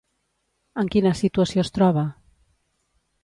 [0.83, 2.05] En quina situació es troba?